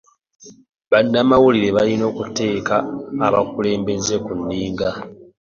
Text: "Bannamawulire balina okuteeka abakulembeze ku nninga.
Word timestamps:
"Bannamawulire 0.91 1.69
balina 1.77 2.03
okuteeka 2.11 2.75
abakulembeze 3.27 4.15
ku 4.25 4.31
nninga. 4.39 4.89